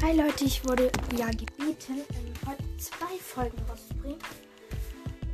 Hi 0.00 0.16
Leute, 0.16 0.44
ich 0.44 0.64
wurde 0.64 0.92
ja 1.16 1.26
gebeten, 1.26 2.04
ähm, 2.10 2.32
heute 2.46 2.62
zwei 2.78 3.18
Folgen 3.20 3.58
rauszubringen. 3.68 4.20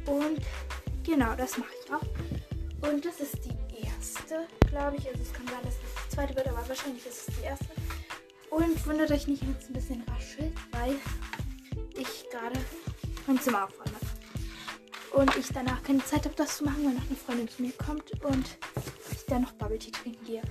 Und 0.07 0.41
genau, 1.05 1.35
das 1.35 1.59
mache 1.59 1.69
ich 1.85 1.93
auch. 1.93 2.89
Und 2.91 3.05
das 3.05 3.21
ist 3.21 3.37
die 3.45 3.85
erste, 3.85 4.47
glaube 4.71 4.97
ich. 4.97 5.07
Also 5.07 5.21
es 5.21 5.33
kann 5.35 5.47
sein, 5.49 5.63
dass 5.65 5.75
das 5.75 6.05
die 6.05 6.17
zweite 6.17 6.35
wird, 6.35 6.49
aber 6.49 6.67
wahrscheinlich 6.67 7.05
ist 7.05 7.29
es 7.29 7.37
die 7.37 7.45
erste. 7.45 7.67
Und 8.49 8.87
wundert 8.87 9.11
euch 9.11 9.27
nicht, 9.27 9.43
wenn 9.43 9.55
es 9.55 9.69
ein 9.69 9.75
bisschen 9.75 10.03
raschelt, 10.09 10.55
weil 10.73 10.97
ich 12.01 12.25
gerade 12.31 12.59
mein 13.27 13.39
Zimmer 13.39 13.65
aufräume. 13.65 13.99
Und 15.13 15.37
ich 15.37 15.49
danach 15.53 15.83
keine 15.83 16.03
Zeit 16.07 16.25
habe, 16.25 16.37
das 16.37 16.57
zu 16.57 16.65
machen, 16.65 16.87
weil 16.87 16.95
noch 16.95 17.07
eine 17.07 17.17
Freundin 17.17 17.49
zu 17.49 17.61
mir 17.61 17.73
kommt 17.73 18.13
und 18.25 18.57
ich 19.13 19.27
dann 19.27 19.43
noch 19.43 19.53
Bubble 19.53 19.79
Tea 19.79 19.91
trinken 19.91 20.25
gehe. 20.25 20.43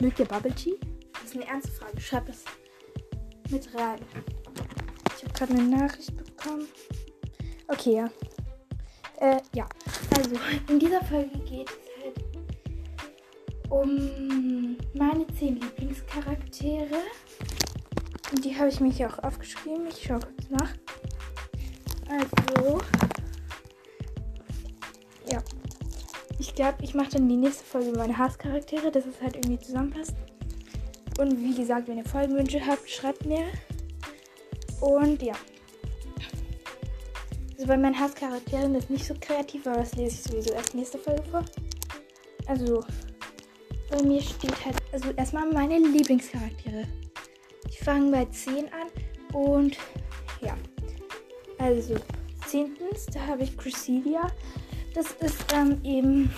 Mögt 0.00 0.18
ihr 0.18 0.26
Bubble 0.26 0.52
Tea? 0.52 0.74
Das 1.12 1.22
ist 1.22 1.36
eine 1.36 1.46
ernste 1.46 1.70
Frage. 1.70 2.00
Schreibt 2.00 2.28
das 2.28 2.44
mit 3.52 3.74
rein. 3.74 4.00
Ich 5.16 5.24
habe 5.24 5.32
gerade 5.34 5.52
eine 5.52 5.76
Nachricht 5.76 6.16
bekommen. 6.16 6.66
Okay, 7.68 7.96
ja. 7.96 8.10
Äh, 9.20 9.40
ja. 9.54 9.68
Also, 10.16 10.36
in 10.68 10.78
dieser 10.78 11.04
Folge 11.04 11.38
geht 11.40 11.68
es 11.68 12.02
halt 12.02 12.24
um 13.70 14.76
meine 14.94 15.26
10 15.38 15.60
Lieblingscharaktere. 15.60 16.96
Und 18.32 18.44
die 18.44 18.56
habe 18.56 18.68
ich 18.68 18.80
mir 18.80 18.90
hier 18.90 19.08
auch 19.08 19.22
aufgeschrieben. 19.22 19.86
Ich 19.88 20.02
schaue 20.02 20.20
kurz 20.20 20.50
nach. 20.50 20.74
Also, 22.08 22.80
ja. 25.30 25.42
Ich 26.38 26.54
glaube, 26.54 26.82
ich 26.82 26.94
mache 26.94 27.10
dann 27.10 27.28
die 27.28 27.36
nächste 27.36 27.64
Folge 27.64 27.92
meine 27.92 28.16
Hasscharaktere, 28.16 28.90
dass 28.90 29.06
es 29.06 29.20
halt 29.20 29.36
irgendwie 29.36 29.60
zusammenpasst. 29.60 30.16
Und 31.18 31.38
wie 31.40 31.54
gesagt, 31.54 31.88
wenn 31.88 31.98
ihr 31.98 32.04
Folgenwünsche 32.04 32.64
habt, 32.64 32.88
schreibt 32.88 33.24
mir. 33.26 33.44
Und 34.80 35.22
ja. 35.22 35.34
Also 37.52 37.66
bei 37.66 37.76
meinen 37.76 37.98
Hasscharakteren 37.98 38.74
ist 38.74 38.90
nicht 38.90 39.06
so 39.06 39.14
kreativ, 39.20 39.66
aber 39.66 39.80
das 39.80 39.94
lese 39.94 40.16
ich 40.16 40.22
sowieso 40.22 40.52
erst 40.52 40.74
nächste 40.74 40.98
Folge 40.98 41.22
vor. 41.30 41.44
Also, 42.46 42.84
bei 43.90 44.02
mir 44.02 44.20
steht 44.20 44.64
halt, 44.64 44.76
also 44.92 45.10
erstmal 45.12 45.48
meine 45.52 45.78
Lieblingscharaktere. 45.78 46.88
Ich 47.68 47.78
fange 47.78 48.10
bei 48.10 48.24
10 48.24 48.66
an 48.72 48.88
und 49.32 49.76
ja. 50.40 50.56
Also, 51.58 51.94
zehntens, 52.46 53.06
da 53.06 53.26
habe 53.26 53.44
ich 53.44 53.56
Cresselia. 53.56 54.26
Das 54.94 55.12
ist 55.20 55.52
ähm, 55.54 55.80
eben. 55.84 56.32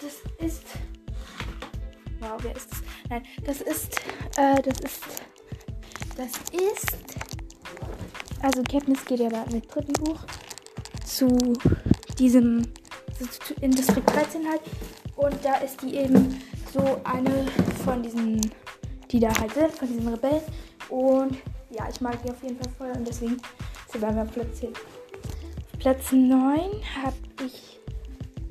Das 0.00 0.46
ist. 0.46 0.64
Wow, 2.18 2.38
wer 2.42 2.56
ist 2.56 2.70
das? 2.70 2.89
Nein, 3.10 3.24
das 3.44 3.60
ist. 3.60 3.96
Äh, 4.36 4.62
das 4.62 4.80
ist. 4.80 5.02
Das 6.16 6.30
ist. 6.52 6.96
Also, 8.40 8.62
Katniss 8.62 9.04
geht 9.04 9.18
ja 9.18 9.28
mit 9.52 9.74
dritten 9.74 9.92
Buch 9.94 10.20
zu 11.04 11.28
diesem. 12.18 12.62
In 13.60 13.72
Distrikt 13.72 14.08
13 14.14 14.48
halt. 14.48 14.62
Und 15.16 15.36
da 15.44 15.56
ist 15.56 15.82
die 15.82 15.96
eben 15.96 16.40
so 16.72 17.00
eine 17.04 17.46
von 17.84 18.02
diesen. 18.02 18.40
Die 19.10 19.18
da 19.18 19.28
halt 19.40 19.52
sind, 19.54 19.72
von 19.72 19.88
diesen 19.88 20.06
Rebellen. 20.06 20.42
Und 20.88 21.36
ja, 21.70 21.88
ich 21.92 22.00
mag 22.00 22.22
die 22.22 22.30
auf 22.30 22.42
jeden 22.42 22.56
Fall 22.62 22.72
voll 22.78 22.90
und 22.96 23.06
deswegen 23.06 23.34
ist 23.34 23.92
sie 23.92 23.98
bei 23.98 24.12
Platz 24.12 24.60
10. 24.60 24.72
Platz 25.80 26.12
9 26.12 26.30
habe 27.02 27.16
ich. 27.44 27.80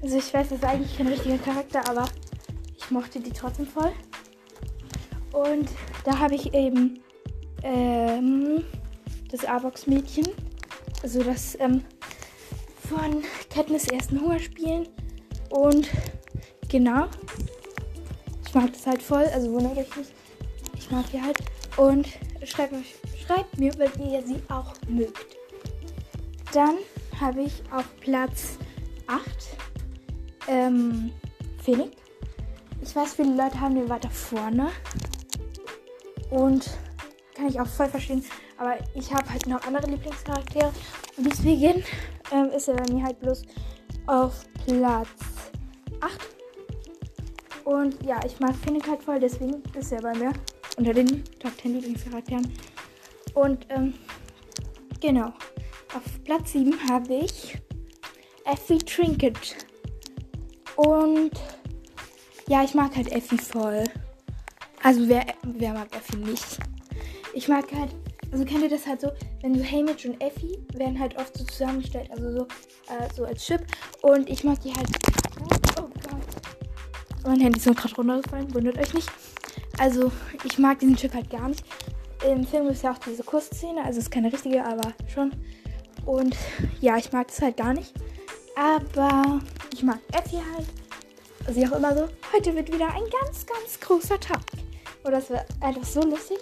Also 0.02 0.18
ich 0.18 0.34
weiß, 0.34 0.50
das 0.50 0.58
ist 0.60 0.64
eigentlich 0.66 0.98
kein 0.98 1.08
richtiger 1.08 1.38
Charakter, 1.38 1.90
aber 1.90 2.06
ich 2.78 2.92
mochte 2.92 3.20
die 3.20 3.32
trotzdem 3.32 3.68
voll. 3.68 3.92
Und 5.34 5.70
da 6.04 6.18
habe 6.18 6.36
ich 6.36 6.54
eben 6.54 7.00
ähm, 7.64 8.64
das 9.32 9.46
Avox-Mädchen. 9.46 10.28
Also 11.04 11.24
das 11.24 11.58
ähm, 11.60 11.84
von 12.90 13.24
Katniss 13.50 13.88
ersten 13.88 14.20
Hungerspielen. 14.20 14.88
Und 15.50 15.90
genau. 16.68 17.08
Ich 18.46 18.54
mag 18.54 18.74
das 18.74 18.88
halt 18.88 19.02
voll. 19.02 19.26
Also 19.34 19.52
wundert 19.52 19.78
euch 19.78 19.96
nicht. 19.96 20.12
Ich 20.78 20.92
mag 20.92 21.06
die 21.12 21.22
halt. 21.22 21.38
Und 21.78 22.08
schreibt, 22.44 22.74
schreibt 23.26 23.58
mir, 23.58 23.72
weil 23.78 23.92
ihr 24.00 24.26
sie 24.26 24.42
auch 24.50 24.74
mögt. 24.88 25.38
Dann 26.54 26.78
habe 27.22 27.44
ich 27.44 27.62
auf 27.72 27.86
Platz 28.00 28.58
8 29.08 29.22
ähm, 30.48 31.12
Phoenix. 31.64 31.92
Ich 32.82 32.96
weiß, 32.96 33.14
viele 33.14 33.36
Leute 33.36 33.60
haben 33.60 33.76
den 33.76 33.90
weiter 33.90 34.10
vorne. 34.10 34.70
Und 36.30 36.70
kann 37.36 37.48
ich 37.48 37.60
auch 37.60 37.68
voll 37.68 37.88
verstehen. 37.88 38.24
Aber 38.58 38.78
ich 38.94 39.14
habe 39.14 39.30
halt 39.30 39.48
noch 39.48 39.66
andere 39.66 39.90
Lieblingscharaktere. 39.90 40.72
Und 41.18 41.26
deswegen 41.26 41.84
ähm, 42.32 42.50
ist 42.56 42.68
er 42.68 42.76
bei 42.76 42.94
mir 42.94 43.04
halt 43.04 43.20
bloß 43.20 43.44
auf 44.08 44.46
Platz 44.66 45.08
8. 46.02 46.30
Und 47.64 48.04
ja, 48.04 48.20
ich 48.26 48.40
mag 48.40 48.56
Phoenix 48.56 48.88
halt 48.88 49.04
voll. 49.04 49.20
Deswegen 49.20 49.64
ist 49.78 49.92
er 49.92 50.02
bei 50.02 50.14
mir 50.16 50.34
unter 50.78 50.94
den 50.94 51.24
Top 51.40 51.52
10 51.62 51.74
Lieblingscharakteren. 51.74 52.52
Und 53.34 53.66
ähm, 53.70 53.94
genau. 55.00 55.34
Auf 55.96 56.24
Platz 56.24 56.52
7 56.52 56.74
habe 56.90 57.14
ich 57.14 57.58
Effie 58.46 58.80
Trinket. 58.80 59.56
Und 60.76 61.32
ja, 62.48 62.64
ich 62.64 62.74
mag 62.74 62.96
halt 62.96 63.12
Effie 63.12 63.38
voll. 63.38 63.84
Also 64.84 65.08
wer, 65.08 65.26
wer 65.44 65.74
mag 65.74 65.88
Effie 65.96 66.18
nicht? 66.18 66.58
Ich 67.34 67.48
mag 67.48 67.66
halt, 67.74 67.92
also 68.32 68.46
kennt 68.46 68.64
ihr 68.64 68.70
das 68.70 68.88
halt 68.88 69.02
so, 69.02 69.12
wenn 69.42 69.56
so 69.56 69.64
Hamish 69.64 70.06
und 70.06 70.22
Effie 70.22 70.58
werden 70.74 71.00
halt 71.00 71.18
oft 71.18 71.38
so 71.38 71.44
zusammengestellt, 71.44 72.10
also 72.12 72.32
so, 72.32 72.44
äh, 72.88 73.14
so 73.16 73.26
als 73.26 73.46
Chip. 73.46 73.66
Und 74.02 74.30
ich 74.30 74.44
mag 74.44 74.60
die 74.62 74.74
halt. 74.74 74.88
Oh 75.80 75.84
Gott. 75.84 77.26
Mein 77.26 77.42
Handy 77.42 77.60
ist 77.60 77.66
nur 77.66 77.76
gerade 77.76 77.96
runtergefallen, 77.96 78.54
wundert 78.54 78.78
euch 78.78 78.94
nicht. 78.94 79.12
Also 79.78 80.12
ich 80.44 80.58
mag 80.58 80.80
diesen 80.80 80.96
Chip 80.96 81.14
halt 81.14 81.30
gar 81.30 81.50
nicht. 81.50 81.64
Im 82.26 82.46
Film 82.46 82.68
ist 82.68 82.84
ja 82.84 82.92
auch 82.92 82.98
diese 82.98 83.24
Kussszene, 83.24 83.84
also 83.84 84.00
ist 84.00 84.12
keine 84.12 84.32
richtige, 84.32 84.64
aber 84.66 84.94
schon. 85.14 85.32
Und 86.06 86.36
ja, 86.82 86.98
ich 86.98 87.12
mag 87.12 87.28
das 87.28 87.42
halt 87.42 87.58
gar 87.58 87.74
nicht. 87.74 87.94
Aber 88.56 89.40
ich 89.74 89.84
mag 89.84 90.00
Effie 90.12 90.42
halt. 90.54 90.68
Sie 91.54 91.68
auch 91.68 91.78
immer 91.78 91.96
so, 91.96 92.08
heute 92.34 92.56
wird 92.56 92.72
wieder 92.74 92.88
ein 92.88 93.04
ganz, 93.22 93.46
ganz 93.46 93.80
großer 93.80 94.20
Tag. 94.20 94.42
Und 95.04 95.12
das 95.12 95.30
wäre 95.30 95.46
einfach 95.62 95.84
so 95.84 96.02
lustig. 96.02 96.38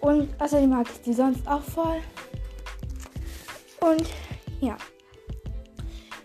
Und 0.00 0.40
außerdem 0.40 0.70
mag 0.70 0.86
ich 0.92 1.00
die 1.02 1.12
sonst 1.12 1.46
auch 1.48 1.62
voll. 1.62 2.00
Und 3.80 4.08
ja. 4.60 4.76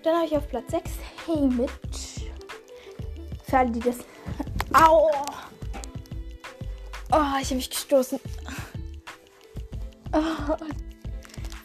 Dann 0.03 0.15
habe 0.15 0.25
ich 0.25 0.37
auf 0.37 0.47
Platz 0.47 0.71
6 0.71 0.91
Hey 1.25 1.47
Mitch. 1.47 2.31
Für 3.43 3.59
alle, 3.59 3.71
die 3.71 3.79
das. 3.79 3.97
Au! 4.73 5.09
Oh, 7.11 7.39
ich 7.41 7.47
habe 7.47 7.55
mich 7.55 7.69
gestoßen. 7.69 8.19
Oh, 10.13 10.55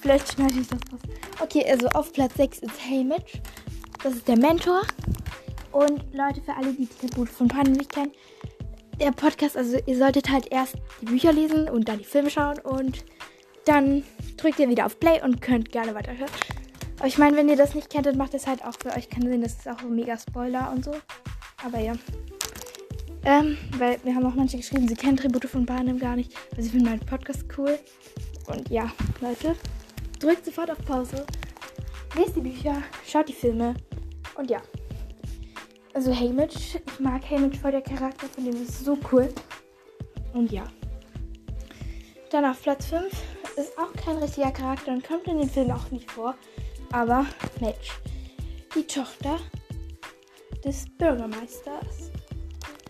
vielleicht 0.00 0.32
schneide 0.32 0.60
ich 0.60 0.68
das 0.68 0.78
raus. 0.92 1.00
Okay, 1.40 1.64
also 1.70 1.88
auf 1.88 2.12
Platz 2.12 2.34
6 2.36 2.58
ist 2.58 2.80
Hey 2.80 3.04
Mitch. 3.04 3.40
Das 4.02 4.14
ist 4.14 4.28
der 4.28 4.38
Mentor. 4.38 4.82
Und 5.72 6.02
Leute, 6.14 6.40
für 6.42 6.54
alle, 6.54 6.72
die 6.72 6.86
die 6.86 7.08
Tribute 7.08 7.28
von 7.28 7.48
Pannen 7.48 7.72
nicht 7.72 7.92
kennen, 7.92 8.12
der 9.00 9.12
Podcast, 9.12 9.56
also 9.56 9.78
ihr 9.86 9.98
solltet 9.98 10.30
halt 10.30 10.50
erst 10.50 10.76
die 11.00 11.06
Bücher 11.06 11.32
lesen 11.32 11.68
und 11.68 11.88
dann 11.88 11.98
die 11.98 12.04
Filme 12.04 12.30
schauen 12.30 12.58
und 12.60 13.04
dann 13.64 14.04
drückt 14.36 14.58
ihr 14.58 14.68
wieder 14.68 14.86
auf 14.86 14.98
Play 14.98 15.20
und 15.22 15.42
könnt 15.42 15.72
gerne 15.72 15.94
weiterhören. 15.94 16.30
Aber 16.98 17.08
ich 17.08 17.18
meine, 17.18 17.36
wenn 17.36 17.48
ihr 17.48 17.56
das 17.56 17.74
nicht 17.74 17.90
kennt, 17.90 18.06
dann 18.06 18.16
macht 18.16 18.32
es 18.34 18.46
halt 18.46 18.64
auch 18.64 18.74
für 18.80 18.96
euch 18.96 19.10
keinen 19.10 19.30
Sinn. 19.30 19.42
Das 19.42 19.54
ist 19.54 19.68
auch 19.68 19.82
mega 19.82 20.16
Spoiler 20.16 20.72
und 20.74 20.84
so. 20.84 20.92
Aber 21.64 21.78
ja. 21.78 21.92
Ähm, 23.24 23.58
weil 23.76 23.98
wir 24.04 24.14
haben 24.14 24.24
auch 24.24 24.34
manche 24.34 24.56
geschrieben, 24.56 24.88
sie 24.88 24.94
kennen 24.94 25.16
Tribute 25.16 25.46
von 25.46 25.66
Panem 25.66 25.98
gar 25.98 26.16
nicht. 26.16 26.32
weil 26.54 26.62
sie 26.62 26.70
finden 26.70 26.86
meinen 26.86 27.00
Podcast 27.00 27.44
cool. 27.58 27.78
Und 28.46 28.70
ja, 28.70 28.90
Leute, 29.20 29.56
drückt 30.20 30.44
sofort 30.44 30.70
auf 30.70 30.78
Pause. 30.86 31.26
Lest 32.16 32.36
die 32.36 32.40
Bücher, 32.40 32.82
schaut 33.06 33.28
die 33.28 33.34
Filme. 33.34 33.74
Und 34.36 34.50
ja. 34.50 34.62
Also 35.96 36.14
Haymitch, 36.14 36.74
ich 36.74 37.00
mag 37.00 37.22
Haymitch 37.30 37.58
voll, 37.58 37.70
der 37.70 37.80
Charakter 37.80 38.26
von 38.26 38.44
dem 38.44 38.62
ist 38.62 38.84
so 38.84 38.98
cool. 39.10 39.32
Und 40.34 40.52
ja. 40.52 40.64
Dann 42.30 42.44
auf 42.44 42.60
Platz 42.60 42.84
5 42.88 43.06
ist 43.56 43.78
auch 43.78 43.90
kein 44.04 44.16
richtiger 44.16 44.50
Charakter 44.50 44.92
und 44.92 45.02
kommt 45.08 45.26
in 45.26 45.38
den 45.38 45.48
Film 45.48 45.70
auch 45.70 45.90
nicht 45.90 46.10
vor. 46.10 46.34
Aber 46.92 47.24
Match. 47.60 47.92
Die 48.74 48.86
Tochter 48.86 49.38
des 50.62 50.84
Bürgermeisters. 50.98 52.10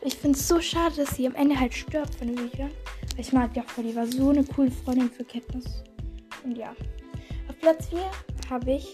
Ich 0.02 0.16
finde 0.16 0.36
es 0.36 0.48
so 0.48 0.60
schade, 0.60 0.96
dass 0.96 1.14
sie 1.14 1.28
am 1.28 1.36
Ende 1.36 1.60
halt 1.60 1.74
stirbt 1.74 2.16
von 2.16 2.26
den 2.26 2.34
Büchern. 2.34 2.72
Ich 3.16 3.32
mag 3.32 3.54
die 3.54 3.60
auch 3.60 3.68
voll, 3.68 3.84
die 3.84 3.94
war 3.94 4.08
so 4.08 4.30
eine 4.30 4.42
coole 4.42 4.72
Freundin 4.72 5.12
für 5.12 5.24
Katniss. 5.24 5.84
Und 6.42 6.58
ja. 6.58 6.74
Auf 7.48 7.56
Platz 7.60 7.86
4 7.86 8.00
habe 8.50 8.72
ich 8.72 8.92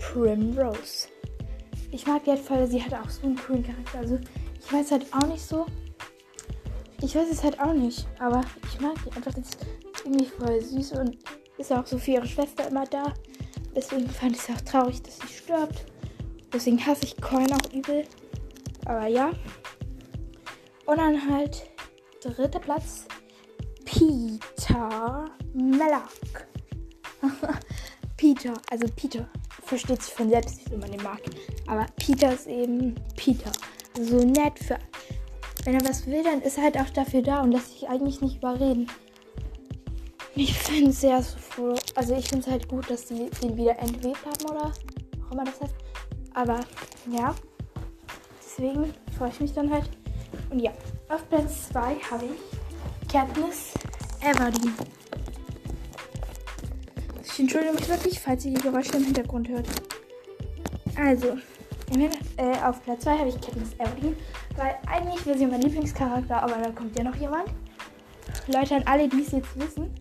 Primrose 0.00 1.13
ich 1.94 2.06
mag 2.08 2.24
die 2.24 2.30
halt 2.30 2.40
voll, 2.40 2.66
sie 2.66 2.82
hat 2.82 2.92
auch 2.92 3.08
so 3.08 3.22
einen 3.22 3.36
coolen 3.36 3.62
Charakter. 3.62 3.98
Also 3.98 4.18
ich 4.60 4.72
weiß 4.72 4.90
halt 4.90 5.06
auch 5.14 5.28
nicht 5.28 5.42
so. 5.42 5.64
ich 7.00 7.14
weiß 7.14 7.30
es 7.30 7.44
halt 7.44 7.60
auch 7.60 7.72
nicht, 7.72 8.06
aber 8.18 8.40
ich 8.68 8.80
mag 8.80 8.94
die 9.04 9.12
einfach. 9.12 9.32
Das 9.32 9.50
ist 9.50 9.66
irgendwie 10.04 10.26
voll 10.26 10.60
süß 10.60 10.92
und 10.92 11.16
ist 11.56 11.72
auch 11.72 11.86
so 11.86 11.96
für 11.96 12.12
ihre 12.12 12.26
Schwester 12.26 12.66
immer 12.66 12.84
da. 12.84 13.14
Deswegen 13.76 14.08
fand 14.08 14.32
ich 14.32 14.42
es 14.42 14.50
auch 14.50 14.60
traurig, 14.62 15.02
dass 15.02 15.18
sie 15.20 15.28
stirbt. 15.28 15.86
Deswegen 16.52 16.84
hasse 16.84 17.04
ich 17.04 17.16
Coin 17.20 17.52
auch 17.52 17.72
übel. 17.72 18.04
Aber 18.86 19.06
ja. 19.06 19.30
Und 20.86 20.98
dann 20.98 21.30
halt 21.30 21.62
dritter 22.20 22.58
Platz. 22.58 23.04
Peter 23.84 25.26
Melak. 25.52 26.48
Peter, 28.16 28.54
also 28.70 28.86
Peter. 28.96 29.28
Versteht 29.64 30.02
sich 30.02 30.12
von 30.12 30.28
selbst, 30.28 30.70
wie 30.70 30.76
man 30.76 30.90
den 30.90 31.02
mag. 31.02 31.20
Aber 31.66 31.86
Peter 31.96 32.32
ist 32.32 32.46
eben 32.46 32.94
Peter. 33.16 33.50
So 34.00 34.18
nett 34.18 34.58
für. 34.58 34.78
Wenn 35.64 35.74
er 35.74 35.88
was 35.88 36.06
will, 36.06 36.22
dann 36.22 36.42
ist 36.42 36.58
er 36.58 36.64
halt 36.64 36.78
auch 36.78 36.90
dafür 36.90 37.22
da 37.22 37.40
und 37.40 37.52
lässt 37.52 37.72
sich 37.72 37.88
eigentlich 37.88 38.20
nicht 38.20 38.36
überreden. 38.36 38.86
Ich 40.36 40.52
finde 40.52 40.90
es 40.90 41.00
sehr 41.00 41.22
so 41.22 41.38
froh. 41.38 41.74
Also 41.94 42.14
ich 42.14 42.28
finde 42.28 42.44
es 42.44 42.50
halt 42.50 42.68
gut, 42.68 42.90
dass 42.90 43.08
sie 43.08 43.30
den 43.42 43.56
wieder 43.56 43.78
entwebt 43.78 44.18
haben 44.26 44.50
oder 44.50 44.66
auch 44.66 45.32
immer 45.32 45.44
das 45.44 45.60
heißt. 45.60 45.74
Aber 46.34 46.60
ja. 47.10 47.34
Deswegen 48.42 48.92
freue 49.16 49.30
ich 49.30 49.40
mich 49.40 49.52
dann 49.52 49.70
halt. 49.70 49.88
Und 50.50 50.60
ja, 50.60 50.72
auf 51.08 51.28
Platz 51.28 51.68
2 51.68 51.94
habe 52.10 52.24
ich 52.26 53.08
Katniss 53.08 53.72
Everdeen. 54.20 54.74
Entschuldige 57.44 57.74
mich 57.74 57.88
wirklich, 57.90 58.18
falls 58.18 58.42
ihr 58.46 58.54
die 58.54 58.62
Geräusche 58.62 58.96
im 58.96 59.04
Hintergrund 59.04 59.50
hört. 59.50 59.68
Also, 60.96 61.36
äh, 62.38 62.58
auf 62.64 62.82
Platz 62.82 63.04
2 63.04 63.18
habe 63.18 63.28
ich 63.28 63.38
Katniss 63.38 63.74
Everdeen, 63.74 64.16
weil 64.56 64.74
eigentlich 64.86 65.26
wäre 65.26 65.36
sie 65.36 65.44
mein 65.44 65.60
Lieblingscharakter, 65.60 66.42
aber 66.42 66.56
da 66.56 66.70
kommt 66.70 66.96
ja 66.96 67.04
noch 67.04 67.14
jemand. 67.16 67.50
Leute, 68.46 68.76
an 68.76 68.84
alle, 68.86 69.10
die 69.10 69.20
es 69.20 69.32
jetzt 69.32 69.60
wissen, 69.60 69.94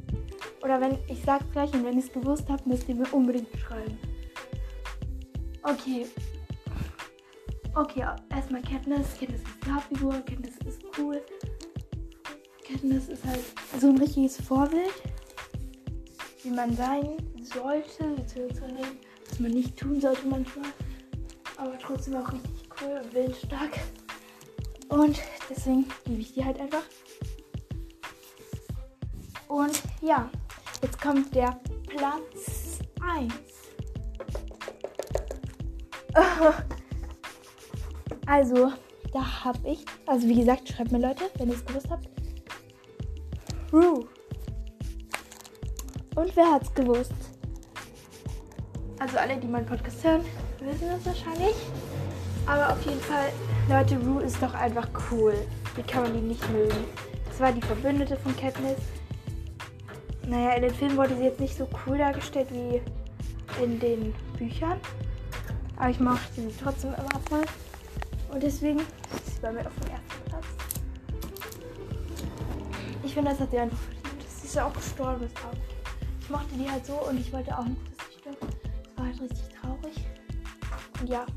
oder 0.64 0.80
wenn 0.80 0.98
ich 1.10 1.22
sag's 1.26 1.44
gleich 1.52 1.74
und 1.74 1.84
wenn 1.84 1.96
ihr 1.96 2.06
es 2.06 2.14
gewusst 2.14 2.46
habt, 2.48 2.66
müsst 2.66 2.88
ihr 2.88 2.96
mir 2.96 3.14
unbedingt 3.14 3.50
schreiben. 3.60 4.00
Okay. 5.64 6.06
Okay, 7.76 8.06
erstmal 8.34 8.62
Katniss. 8.62 9.20
Katniss 9.20 9.42
ist 9.42 9.66
die 9.68 9.70
Hauptfigur. 9.70 10.14
Katniss 10.26 10.56
ist 10.66 10.82
cool. 10.98 11.22
Katniss 12.66 13.10
ist 13.10 13.26
halt 13.26 13.44
so 13.82 13.90
ein 13.90 13.98
richtiges 13.98 14.38
Vorbild, 14.40 14.94
wie 16.44 16.50
man 16.50 16.76
sein 16.76 17.18
sollte, 17.42 18.04
beziehungsweise 18.16 18.76
was 19.30 19.40
man 19.40 19.52
nicht 19.52 19.78
tun 19.78 20.00
sollte 20.00 20.28
manchmal. 20.28 20.66
Aber 21.58 21.78
trotzdem 21.80 22.16
auch 22.16 22.32
richtig 22.32 22.70
cool 22.82 23.02
und 23.04 23.14
willensstark. 23.14 23.80
Und 24.90 25.20
deswegen 25.50 25.86
liebe 26.06 26.22
ich 26.22 26.34
die 26.34 26.44
halt 26.44 26.60
einfach. 26.60 26.84
Und 29.48 29.82
ja, 30.02 30.30
jetzt 30.82 31.02
kommt 31.02 31.34
der 31.34 31.60
Platz 31.88 32.80
1. 33.02 33.34
Also, 38.26 38.72
da 39.12 39.44
habe 39.44 39.60
ich, 39.68 39.84
also 40.06 40.28
wie 40.28 40.36
gesagt, 40.36 40.70
schreibt 40.70 40.92
mir 40.92 41.00
Leute, 41.00 41.30
wenn 41.38 41.50
ihr 41.50 41.56
es 41.56 41.66
gewusst 41.66 41.90
habt. 41.90 42.08
Rue. 43.72 44.08
Und 46.16 46.36
wer 46.36 46.52
hat's 46.52 46.74
gewusst? 46.74 47.14
Also 49.00 49.18
alle, 49.18 49.38
die 49.38 49.48
meinen 49.48 49.66
Podcast 49.66 50.04
hören, 50.04 50.22
wissen 50.60 50.88
das 50.90 51.06
wahrscheinlich. 51.06 51.56
Aber 52.46 52.74
auf 52.74 52.86
jeden 52.86 53.00
Fall, 53.02 53.32
Leute, 53.68 53.98
Rue 54.06 54.24
ist 54.24 54.42
doch 54.42 54.54
einfach 54.54 54.88
cool. 55.12 55.34
Wie 55.76 55.82
kann 55.82 56.04
man 56.04 56.14
die 56.14 56.22
nicht 56.22 56.48
mögen? 56.52 56.86
Das 57.28 57.40
war 57.40 57.52
die 57.52 57.62
Verbündete 57.62 58.16
von 58.18 58.36
Katniss. 58.36 58.78
Naja, 60.28 60.54
in 60.54 60.62
den 60.62 60.74
Filmen 60.74 60.98
wurde 60.98 61.16
sie 61.18 61.24
jetzt 61.24 61.40
nicht 61.40 61.58
so 61.58 61.68
cool 61.86 61.98
dargestellt 61.98 62.48
wie 62.52 62.82
in 63.64 63.80
den 63.80 64.14
Büchern. 64.38 64.80
Aber 65.78 65.90
ich 65.90 66.00
mochte 66.00 66.22
sie 66.36 66.54
trotzdem 66.62 66.94
immer 66.94 67.20
voll. 67.28 67.46
Und 68.32 68.44
deswegen 68.44 68.80
ist 68.80 69.36
sie 69.36 69.42
bei 69.42 69.52
mir 69.52 69.66
auf 69.66 69.74
dem 69.82 69.92
ersten 69.92 70.30
Platz. 70.30 70.46
Ich 73.04 73.14
finde, 73.14 73.32
das 73.32 73.40
hat 73.40 73.52
sie 73.52 73.60
einfach 73.60 73.78
verdient. 73.78 74.04
Sie 74.40 74.48
ist 74.48 74.56
ja 74.56 74.66
auch 74.66 74.74
gestorben 74.74 75.26
ist 75.26 75.38
auch. 75.38 75.73
Ich 76.34 76.40
mochte 76.40 76.56
die 76.56 76.68
halt 76.68 76.84
so 76.84 76.94
und 76.94 77.20
ich 77.20 77.32
wollte 77.32 77.56
auch 77.56 77.64
nicht, 77.64 77.80
dass 77.86 78.08
sie 78.08 78.18
stirbt. 78.18 78.42
Das 78.42 78.98
war 78.98 79.06
halt 79.06 79.22
richtig 79.22 79.50
traurig. 79.50 79.96
Und 81.00 81.08
ja. 81.08 81.28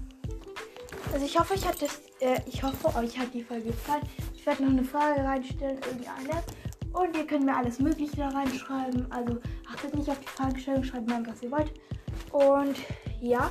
Also 1.13 1.27
ich 1.27 1.39
hoffe, 1.39 1.53
euch 1.53 1.69
hat 1.69 1.83
das, 1.83 2.01
äh, 2.21 2.41
ich 2.47 2.63
hoffe, 2.63 2.89
euch 2.99 3.19
hat 3.19 3.35
die 3.35 3.43
Folge 3.43 3.67
gefallen. 3.67 4.01
Ich 4.35 4.47
werde 4.47 4.63
noch 4.63 4.71
eine 4.71 4.85
Frage 4.85 5.23
reinstellen, 5.23 5.77
irgendeine. 5.83 6.43
Und 6.95 7.15
ihr 7.15 7.27
könnt 7.27 7.45
mir 7.45 7.55
alles 7.55 7.79
Mögliche 7.79 8.17
da 8.17 8.29
reinschreiben. 8.29 9.13
Also 9.13 9.39
achtet 9.71 9.95
nicht 9.95 10.09
auf 10.09 10.19
die 10.19 10.29
Fragestellung, 10.29 10.83
schreibt 10.83 11.09
mir, 11.09 11.23
was 11.27 11.43
ihr 11.43 11.51
wollt. 11.51 11.73
Und 12.33 12.79
ja, 13.21 13.51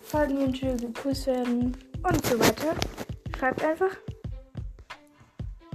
folgen 0.00 0.38
mir 0.38 0.54
schön 0.54 0.78
gegrüßt 0.78 1.28
und 1.28 1.76
so 2.24 2.40
weiter. 2.40 2.74
Schreibt 3.36 3.62
einfach. 3.62 3.94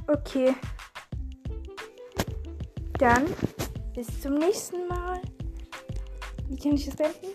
Okay. 0.07 0.55
Dann 2.97 3.25
bis 3.93 4.21
zum 4.21 4.35
nächsten 4.35 4.87
Mal. 4.87 5.21
Wie 6.49 6.57
kann 6.57 6.73
ich 6.73 6.85
das 6.85 6.95
beenden? 6.95 7.27